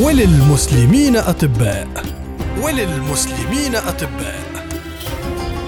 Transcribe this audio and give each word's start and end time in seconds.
وللمسلمين 0.00 1.16
أطباء. 1.16 1.88
وللمسلمين 2.62 3.76
أطباء. 3.76 4.40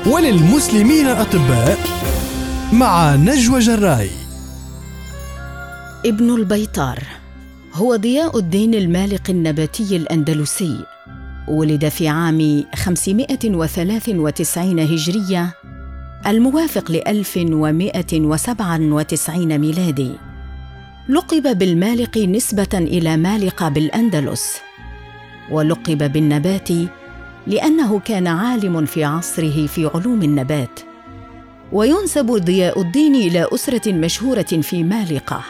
وللمسلمين 0.06 1.06
أطباء 1.06 1.78
مع 2.72 3.16
نجوى 3.16 3.58
جراي. 3.58 4.10
ابن 6.06 6.34
البيطار 6.34 6.98
هو 7.74 7.96
ضياء 7.96 8.38
الدين 8.38 8.74
المالق 8.74 9.30
النباتي 9.30 9.96
الأندلسي. 9.96 10.76
ولد 11.48 11.88
في 11.88 12.08
عام 12.08 12.64
593 12.74 14.80
هجرية 14.80 15.54
الموافق 16.26 16.90
ل 16.90 17.02
1197 17.08 19.58
ميلادي. 19.58 20.12
لقب 21.08 21.58
بالمالق 21.58 22.18
نسبة 22.18 22.68
إلى 22.74 23.16
مالق 23.16 23.68
بالأندلس 23.68 24.56
ولقب 25.50 26.12
بالنباتي 26.12 26.88
لأنه 27.46 27.98
كان 27.98 28.26
عالم 28.26 28.84
في 28.84 29.04
عصره 29.04 29.66
في 29.66 29.90
علوم 29.94 30.22
النبات 30.22 30.80
وينسب 31.72 32.26
ضياء 32.26 32.80
الدين 32.80 33.14
إلى 33.14 33.46
أسرة 33.54 33.92
مشهورة 33.92 34.42
في 34.42 34.82
مالقة 34.82 35.44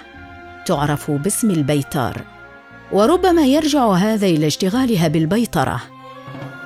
تعرف 0.66 1.10
باسم 1.10 1.50
البيطار 1.50 2.22
وربما 2.92 3.46
يرجع 3.46 3.92
هذا 3.92 4.26
إلى 4.26 4.46
اشتغالها 4.46 5.08
بالبيطرة 5.08 5.80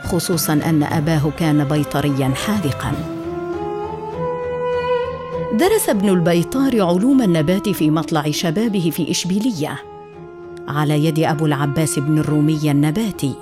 خصوصا 0.05 0.53
أن 0.53 0.83
أباه 0.83 1.31
كان 1.39 1.65
بيطريا 1.65 2.29
حاذقا. 2.47 3.16
درس 5.53 5.89
ابن 5.89 6.09
البيطار 6.09 6.83
علوم 6.83 7.23
النبات 7.23 7.69
في 7.69 7.91
مطلع 7.91 8.31
شبابه 8.31 8.91
في 8.91 9.11
إشبيلية. 9.11 9.83
على 10.69 11.05
يد 11.05 11.19
أبو 11.19 11.47
العباس 11.47 11.99
بن 11.99 12.19
الرومي 12.19 12.71
النباتي 12.71 13.35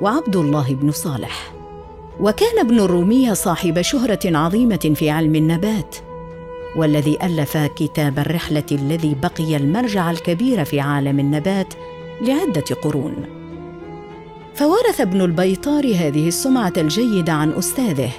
وعبد 0.00 0.36
الله 0.36 0.74
بن 0.74 0.90
صالح. 0.90 1.52
وكان 2.20 2.58
ابن 2.58 2.80
الرومي 2.80 3.34
صاحب 3.34 3.80
شهرة 3.80 4.36
عظيمة 4.36 4.92
في 4.94 5.10
علم 5.10 5.34
النبات 5.34 5.96
والذي 6.76 7.18
ألف 7.22 7.56
كتاب 7.56 8.18
الرحلة 8.18 8.66
الذي 8.72 9.16
بقي 9.22 9.56
المرجع 9.56 10.10
الكبير 10.10 10.64
في 10.64 10.80
عالم 10.80 11.20
النبات 11.20 11.74
لعدة 12.20 12.74
قرون. 12.82 13.14
فورث 14.54 15.00
ابن 15.00 15.20
البيطار 15.20 15.86
هذه 15.86 16.28
السمعة 16.28 16.72
الجيدة 16.76 17.32
عن 17.32 17.50
أستاذه 17.50 18.10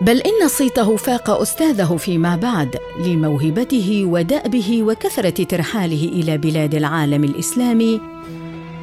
بل 0.00 0.20
إن 0.20 0.48
صيته 0.48 0.96
فاق 0.96 1.30
أستاذه 1.30 1.96
فيما 1.96 2.36
بعد 2.36 2.76
لموهبته 3.04 4.02
ودأبه 4.06 4.82
وكثرة 4.82 5.44
ترحاله 5.44 6.04
إلى 6.04 6.38
بلاد 6.38 6.74
العالم 6.74 7.24
الإسلامي 7.24 8.00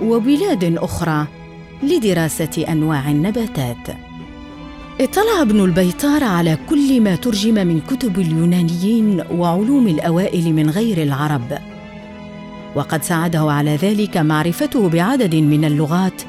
وبلاد 0.01 0.77
أخرى 0.77 1.27
لدراسة 1.83 2.65
أنواع 2.69 3.11
النباتات. 3.11 3.87
اطلع 5.01 5.41
ابن 5.41 5.63
البيطار 5.63 6.23
على 6.23 6.57
كل 6.69 7.01
ما 7.01 7.15
ترجم 7.15 7.53
من 7.53 7.81
كتب 7.81 8.19
اليونانيين 8.19 9.23
وعلوم 9.31 9.87
الأوائل 9.87 10.53
من 10.53 10.69
غير 10.69 11.03
العرب. 11.03 11.57
وقد 12.75 13.03
ساعده 13.03 13.51
على 13.51 13.75
ذلك 13.75 14.17
معرفته 14.17 14.89
بعدد 14.89 15.35
من 15.35 15.65
اللغات 15.65 16.21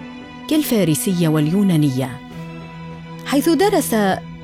كالفارسية 0.51 1.29
واليونانية. 1.29 2.21
حيث 3.27 3.49
درس 3.49 3.95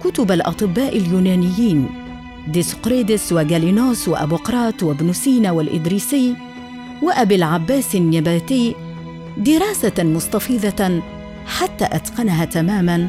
كتب 0.05 0.33
الأطباء 0.33 0.97
اليونانيين 0.97 1.89
ديسقريدس 2.49 3.33
وجالينوس 3.33 4.09
وأبوقراط 4.09 4.83
وابن 4.83 5.13
سينا 5.13 5.51
والإدريسي 5.51 6.35
وأبي 7.03 7.35
العباس 7.35 7.95
النباتي 7.95 8.75
دراسة 9.37 9.93
مستفيضة 10.05 11.03
حتى 11.47 11.85
أتقنها 11.85 12.45
تماما 12.45 13.09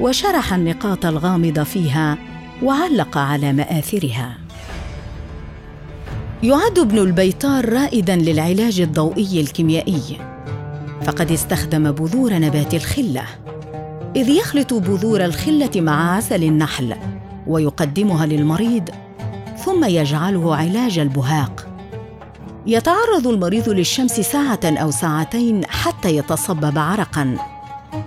وشرح 0.00 0.54
النقاط 0.54 1.06
الغامضة 1.06 1.62
فيها 1.62 2.18
وعلق 2.62 3.18
على 3.18 3.52
مآثرها. 3.52 4.38
يعد 6.42 6.78
ابن 6.78 6.98
البيطار 6.98 7.68
رائدا 7.68 8.16
للعلاج 8.16 8.80
الضوئي 8.80 9.40
الكيميائي 9.40 10.18
فقد 11.04 11.32
استخدم 11.32 11.92
بذور 11.92 12.32
نبات 12.34 12.74
الخلة 12.74 13.24
إذ 14.16 14.28
يخلط 14.28 14.74
بذور 14.74 15.24
الخلة 15.24 15.70
مع 15.76 16.16
عسل 16.16 16.44
النحل 16.44 16.96
ويقدمها 17.46 18.26
للمريض 18.26 18.88
ثم 19.64 19.84
يجعله 19.84 20.56
علاج 20.56 20.98
البهاق. 20.98 21.68
يتعرض 22.66 23.26
المريض 23.26 23.68
للشمس 23.68 24.12
ساعة 24.12 24.60
أو 24.64 24.90
ساعتين 24.90 25.64
حتى 25.66 26.16
يتصبب 26.16 26.78
عرقا 26.78 27.36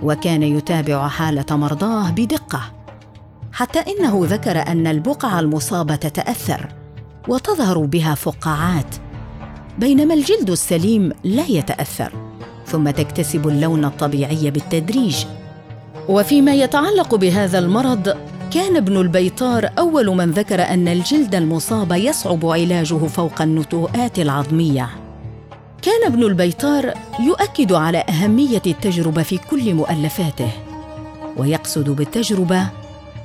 وكان 0.02 0.42
يتابع 0.42 1.08
حالة 1.08 1.46
مرضاه 1.50 2.10
بدقة 2.10 2.60
حتى 3.52 3.78
إنه 3.78 4.20
ذكر 4.24 4.58
أن 4.58 4.86
البقع 4.86 5.40
المصابة 5.40 5.96
تتأثر 5.96 6.68
وتظهر 7.28 7.78
بها 7.78 8.14
فقاعات 8.14 8.94
بينما 9.78 10.14
الجلد 10.14 10.50
السليم 10.50 11.12
لا 11.24 11.44
يتأثر 11.48 12.12
ثم 12.66 12.90
تكتسب 12.90 13.48
اللون 13.48 13.84
الطبيعي 13.84 14.50
بالتدريج. 14.50 15.24
وفيما 16.08 16.54
يتعلق 16.54 17.14
بهذا 17.14 17.58
المرض 17.58 18.16
كان 18.50 18.76
ابن 18.76 18.96
البيطار 18.96 19.70
أول 19.78 20.06
من 20.06 20.30
ذكر 20.30 20.62
أن 20.62 20.88
الجلد 20.88 21.34
المصاب 21.34 21.92
يصعب 21.92 22.46
علاجه 22.46 23.06
فوق 23.06 23.42
النتوءات 23.42 24.18
العظمية. 24.18 24.88
كان 25.82 26.12
ابن 26.12 26.22
البيطار 26.22 26.94
يؤكد 27.20 27.72
على 27.72 27.98
أهمية 27.98 28.62
التجربة 28.66 29.22
في 29.22 29.38
كل 29.38 29.74
مؤلفاته 29.74 30.50
ويقصد 31.36 31.90
بالتجربة 31.90 32.66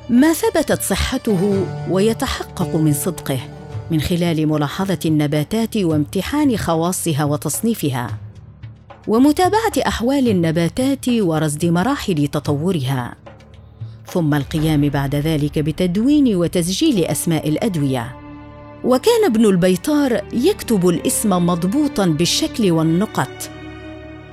ما 0.10 0.34
ثبتت 0.34 0.82
صحته 0.82 1.66
ويتحقق 1.90 2.76
من 2.76 2.94
صدقه 2.94 3.40
من 3.92 4.02
خلال 4.02 4.48
ملاحظة 4.48 5.00
النباتات 5.06 5.78
وامتحان 5.78 6.58
خواصها 6.58 7.24
وتصنيفها. 7.24 8.10
ومتابعة 9.08 9.74
أحوال 9.88 10.28
النباتات 10.28 11.10
ورصد 11.10 11.66
مراحل 11.66 12.28
تطورها. 12.28 13.16
ثم 14.08 14.34
القيام 14.34 14.90
بعد 14.90 15.16
ذلك 15.16 15.60
بتدوين 15.60 16.36
وتسجيل 16.36 17.06
أسماء 17.06 17.50
الأدوية. 17.50 18.16
وكان 18.84 19.26
ابن 19.26 19.46
البيطار 19.46 20.22
يكتب 20.34 20.90
الاسم 20.90 21.30
مضبوطا 21.30 22.06
بالشكل 22.06 22.72
والنقط 22.72 23.50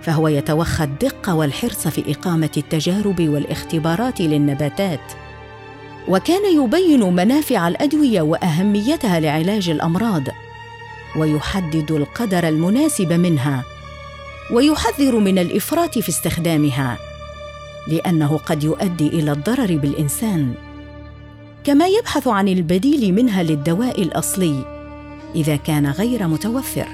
فهو 0.03 0.29
يتوخى 0.29 0.85
الدقه 0.85 1.35
والحرص 1.35 1.89
في 1.89 2.13
إقامة 2.13 2.51
التجارب 2.57 3.29
والاختبارات 3.29 4.21
للنباتات. 4.21 5.13
وكان 6.09 6.65
يبين 6.65 7.15
منافع 7.15 7.69
الأدوية 7.69 8.23
وأهميتها 8.23 9.21
لعلاج 9.21 9.69
الأمراض 9.69 10.23
ويحدد 11.17 11.91
القدر 11.91 12.49
المناسب 12.49 13.13
منها. 13.13 13.65
ويحذر 14.51 15.19
من 15.19 15.39
الإفراط 15.39 15.99
في 15.99 16.09
استخدامها 16.09 16.99
لأنه 17.89 18.39
قد 18.47 18.65
يؤدي 18.65 19.09
إلى 19.09 19.33
الضرر 19.33 19.77
بالإنسان. 19.77 20.55
كما 21.65 21.87
يبحث 21.87 22.29
عن 22.29 22.49
البديل 22.49 23.15
منها 23.15 23.43
للدواء 23.43 24.03
الأصلي 24.03 24.65
إذا 25.35 25.57
كان 25.57 25.87
غير 25.87 26.27
متوفر. 26.27 26.87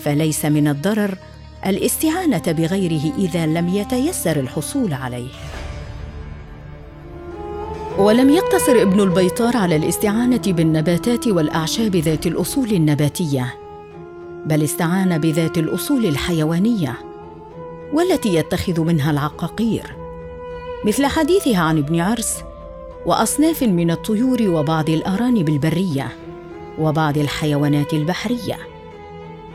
فليس 0.00 0.44
من 0.44 0.68
الضرر 0.68 1.18
الاستعانة 1.66 2.42
بغيره 2.46 3.12
إذا 3.18 3.46
لم 3.46 3.68
يتيسر 3.68 4.40
الحصول 4.40 4.92
عليه. 4.92 5.30
ولم 7.98 8.30
يقتصر 8.30 8.82
ابن 8.82 9.00
البيطار 9.00 9.56
على 9.56 9.76
الاستعانة 9.76 10.42
بالنباتات 10.46 11.28
والأعشاب 11.28 11.96
ذات 11.96 12.26
الأصول 12.26 12.72
النباتية. 12.72 13.59
بل 14.46 14.62
استعان 14.62 15.18
بذات 15.18 15.58
الأصول 15.58 16.06
الحيوانية 16.06 16.98
والتي 17.92 18.34
يتخذ 18.34 18.80
منها 18.80 19.10
العقاقير 19.10 19.96
مثل 20.84 21.06
حديثها 21.06 21.60
عن 21.62 21.78
ابن 21.78 22.00
عرس 22.00 22.42
وأصناف 23.06 23.62
من 23.62 23.90
الطيور 23.90 24.42
وبعض 24.42 24.90
الأرانب 24.90 25.48
البرية 25.48 26.08
وبعض 26.78 27.18
الحيوانات 27.18 27.94
البحرية 27.94 28.58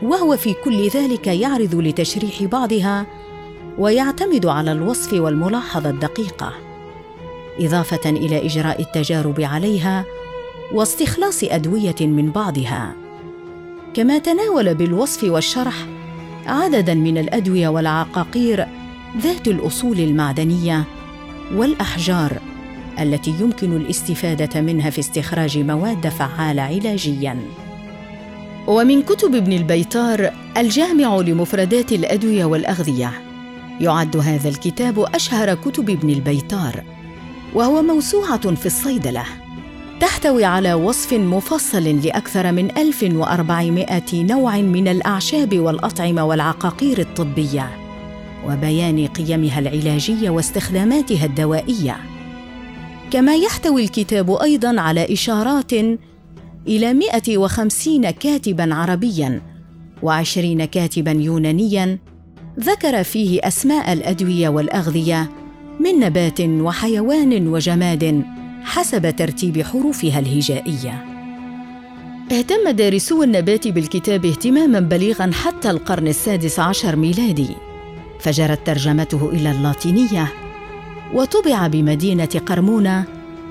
وهو 0.02 0.36
في 0.36 0.54
كل 0.64 0.88
ذلك 0.88 1.26
يعرض 1.26 1.74
لتشريح 1.74 2.42
بعضها 2.42 3.06
ويعتمد 3.78 4.46
على 4.46 4.72
الوصف 4.72 5.12
والملاحظة 5.12 5.90
الدقيقة 5.90 6.52
إضافة 7.60 8.10
إلى 8.10 8.46
إجراء 8.46 8.80
التجارب 8.80 9.40
عليها 9.40 10.04
واستخلاص 10.72 11.44
أدوية 11.44 11.94
من 12.00 12.30
بعضها. 12.30 13.05
كما 13.96 14.18
تناول 14.18 14.74
بالوصف 14.74 15.24
والشرح 15.24 15.74
عددا 16.46 16.94
من 16.94 17.18
الأدوية 17.18 17.68
والعقاقير 17.68 18.66
ذات 19.18 19.48
الأصول 19.48 20.00
المعدنية 20.00 20.84
والأحجار 21.54 22.40
التي 23.00 23.34
يمكن 23.40 23.76
الاستفادة 23.76 24.60
منها 24.60 24.90
في 24.90 24.98
استخراج 24.98 25.58
مواد 25.58 26.08
فعالة 26.08 26.62
علاجيا. 26.62 27.38
ومن 28.66 29.02
كتب 29.02 29.34
ابن 29.34 29.52
البيطار 29.52 30.32
الجامع 30.56 31.16
لمفردات 31.16 31.92
الأدوية 31.92 32.44
والأغذية 32.44 33.12
يعد 33.80 34.16
هذا 34.16 34.48
الكتاب 34.48 34.98
أشهر 34.98 35.54
كتب 35.54 35.90
ابن 35.90 36.10
البيطار 36.10 36.84
وهو 37.54 37.82
موسوعة 37.82 38.54
في 38.54 38.66
الصيدلة. 38.66 39.45
تحتوي 40.00 40.44
على 40.44 40.74
وصف 40.74 41.12
مفصل 41.12 41.84
لأكثر 41.84 42.52
من 42.52 42.78
1400 42.78 44.02
نوع 44.14 44.56
من 44.56 44.88
الأعشاب 44.88 45.58
والأطعمة 45.58 46.24
والعقاقير 46.24 46.98
الطبية 46.98 47.70
وبيان 48.48 49.06
قيمها 49.06 49.58
العلاجيه 49.58 50.30
واستخداماتها 50.30 51.24
الدوائية. 51.24 51.96
كما 53.10 53.36
يحتوي 53.36 53.84
الكتاب 53.84 54.30
أيضا 54.30 54.80
على 54.80 55.12
إشارات 55.12 55.72
إلى 56.68 56.94
150 56.94 58.10
كاتبا 58.10 58.74
عربيا 58.74 59.42
وعشرين 60.02 60.64
كاتبا 60.64 61.10
يونانيا 61.10 61.98
ذكر 62.60 63.02
فيه 63.02 63.40
أسماء 63.44 63.92
الأدوية 63.92 64.48
والأغذية 64.48 65.30
من 65.80 66.00
نبات 66.00 66.40
وحيوان 66.40 67.48
وجماد 67.48 68.35
حسب 68.66 69.16
ترتيب 69.16 69.62
حروفها 69.62 70.18
الهجائية. 70.18 71.04
اهتم 72.32 72.70
دارسو 72.70 73.22
النبات 73.22 73.68
بالكتاب 73.68 74.24
اهتماما 74.24 74.80
بليغا 74.80 75.30
حتى 75.32 75.70
القرن 75.70 76.08
السادس 76.08 76.60
عشر 76.60 76.96
ميلادي. 76.96 77.48
فجرت 78.20 78.66
ترجمته 78.66 79.30
إلى 79.30 79.50
اللاتينية 79.50 80.32
وطبع 81.14 81.66
بمدينة 81.66 82.28
قرمونة 82.46 83.04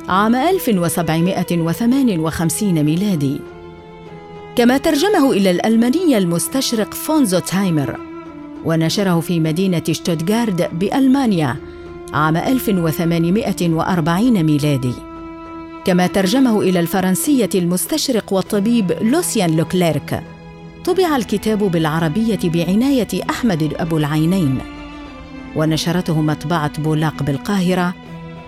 عام 0.09 0.35
1758 0.35 2.83
ميلادي. 2.83 3.39
كما 4.56 4.77
ترجمه 4.77 5.31
إلى 5.31 5.51
الألمانية 5.51 6.18
المستشرق 6.18 6.94
فون 6.94 7.39
زونتهايمر 7.39 8.00
ونشره 8.65 9.19
في 9.19 9.39
مدينة 9.39 9.83
شتوتغارت 9.92 10.80
بألمانيا 10.79 11.56
عام 12.15 12.38
1840 12.38 14.44
ميلادي. 14.44 14.94
كما 15.85 16.07
ترجمه 16.07 16.62
إلى 16.62 16.79
الفرنسية 16.79 17.50
المستشرق 17.56 18.33
والطبيب 18.33 18.91
لوسيان 19.01 19.56
لوكليرك 19.56 20.23
طبع 20.85 21.15
الكتاب 21.15 21.59
بالعربية 21.59 22.39
بعناية 22.44 23.07
أحمد 23.29 23.73
أبو 23.79 23.97
العينين. 23.97 24.57
ونشرته 25.56 26.21
مطبعة 26.21 26.81
بولاق 26.81 27.23
بالقاهرة 27.23 27.94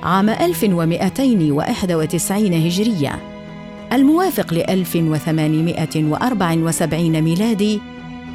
عام 0.04 0.30
1291 0.30 2.54
هجرية. 2.54 3.20
الموافق 3.94 4.54
ل 4.54 4.58
1874 4.58 7.22
ميلادي 7.22 7.82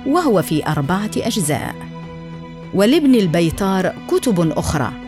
وهو 0.07 0.43
في 0.43 0.67
أربعة 0.67 1.11
أجزاء. 1.17 1.75
ولابن 2.75 3.15
البيطار 3.15 3.93
كتب 4.09 4.53
أخرى. 4.59 5.02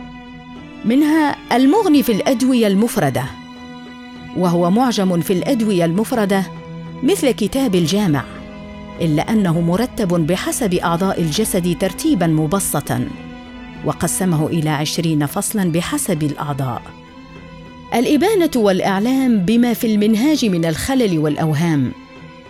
منها 0.85 1.35
المغني 1.55 2.03
في 2.03 2.11
الأدوية 2.11 2.67
المفردة 2.67 3.23
وهو 4.37 4.71
معجم 4.71 5.21
في 5.21 5.33
الأدوية 5.33 5.85
المفردة 5.85 6.43
مثل 7.03 7.31
كتاب 7.31 7.75
الجامع 7.75 8.23
إلا 9.01 9.31
أنه 9.31 9.61
مرتب 9.61 10.27
بحسب 10.27 10.73
أعضاء 10.73 11.21
الجسد 11.21 11.77
ترتيبا 11.79 12.27
مبسطا 12.27 13.07
وقسمه 13.85 14.47
إلى 14.47 14.69
عشرين 14.69 15.25
فصلا 15.25 15.71
بحسب 15.71 16.23
الأعضاء. 16.23 16.81
الإبانة 17.95 18.51
والإعلام 18.55 19.37
بما 19.39 19.73
في 19.73 19.87
المنهاج 19.95 20.45
من 20.45 20.65
الخلل 20.65 21.19
والأوهام 21.19 21.91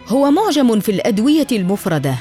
هو 0.07 0.31
معجم 0.31 0.79
في 0.79 0.89
الأدوية 0.89 1.47
المفردة 1.51 2.15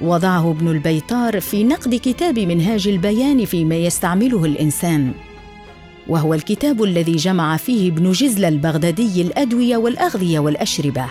وضعه 0.00 0.50
ابن 0.50 0.68
البيطار 0.68 1.40
في 1.40 1.64
نقد 1.64 1.94
كتاب 1.94 2.38
منهاج 2.38 2.88
البيان 2.88 3.44
فيما 3.44 3.74
يستعمله 3.74 4.44
الإنسان. 4.44 5.12
وهو 6.08 6.34
الكتاب 6.34 6.82
الذي 6.82 7.16
جمع 7.16 7.56
فيه 7.56 7.90
ابن 7.90 8.12
جزل 8.12 8.44
البغدادي 8.44 9.22
الأدوية 9.22 9.76
والأغذية 9.76 10.38
والأشربة. 10.38 11.06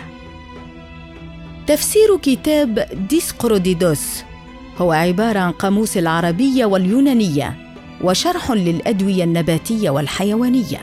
تفسير 1.67 2.17
كتاب 2.21 2.87
ديسقروديدوس 3.09 4.23
هو 4.77 4.91
عبارة 4.91 5.39
عن 5.39 5.51
قاموس 5.51 5.97
العربية 5.97 6.65
واليونانية 6.65 7.55
وشرح 8.01 8.51
للأدوية 8.51 9.23
النباتية 9.23 9.89
والحيوانية. 9.89 10.81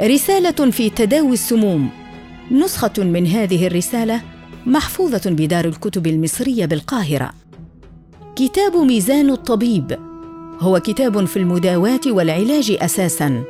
رسالة 0.00 0.70
في 0.70 0.90
تداوي 0.90 1.32
السموم. 1.32 1.90
نسخة 2.50 2.92
من 2.98 3.26
هذه 3.26 3.66
الرسالة 3.66 4.20
محفوظة 4.66 5.30
بدار 5.30 5.64
الكتب 5.64 6.06
المصرية 6.06 6.66
بالقاهرة. 6.66 7.30
كتاب 8.36 8.76
ميزان 8.76 9.30
الطبيب. 9.30 9.98
هو 10.60 10.80
كتاب 10.80 11.24
في 11.24 11.36
المداواة 11.36 12.00
والعلاج 12.06 12.76
أساسا. 12.80 13.42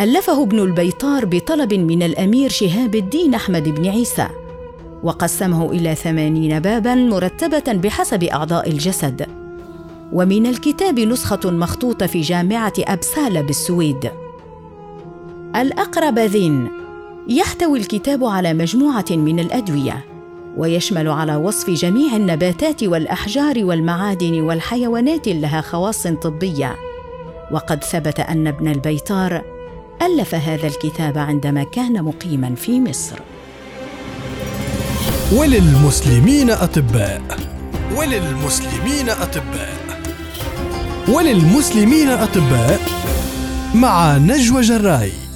ألفه 0.00 0.42
ابن 0.42 0.58
البيطار 0.58 1.24
بطلب 1.24 1.74
من 1.74 2.02
الأمير 2.02 2.50
شهاب 2.50 2.94
الدين 2.94 3.34
أحمد 3.34 3.68
بن 3.68 3.86
عيسى. 3.86 4.28
وقسمه 5.02 5.72
إلى 5.72 5.94
ثمانين 5.94 6.60
بابا 6.60 6.94
مرتبة 6.94 7.72
بحسب 7.72 8.24
أعضاء 8.24 8.70
الجسد. 8.70 9.26
ومن 10.12 10.46
الكتاب 10.46 11.00
نسخة 11.00 11.50
مخطوطة 11.50 12.06
في 12.06 12.20
جامعة 12.20 12.72
أبسالة 12.78 13.40
بالسويد. 13.40 14.10
الأقربذين. 15.56 16.68
يحتوي 17.28 17.78
الكتاب 17.78 18.24
على 18.24 18.54
مجموعة 18.54 19.06
من 19.10 19.40
الأدوية. 19.40 20.17
ويشمل 20.58 21.08
على 21.08 21.36
وصف 21.36 21.70
جميع 21.70 22.16
النباتات 22.16 22.82
والأحجار 22.82 23.64
والمعادن 23.64 24.40
والحيوانات 24.40 25.28
لها 25.28 25.60
خواص 25.60 26.06
طبية. 26.06 26.76
وقد 27.50 27.84
ثبت 27.84 28.20
أن 28.20 28.46
ابن 28.46 28.68
البيطار 28.68 29.42
ألف 30.02 30.34
هذا 30.34 30.66
الكتاب 30.66 31.18
عندما 31.18 31.62
كان 31.62 32.02
مقيما 32.02 32.54
في 32.54 32.80
مصر. 32.80 33.16
وللمسلمين 35.32 36.50
أطباء. 36.50 37.22
وللمسلمين 37.96 39.08
أطباء. 39.08 39.78
وللمسلمين 41.08 42.08
أطباء 42.08 42.80
مع 43.74 44.16
نجوى 44.16 44.60
جراي. 44.60 45.27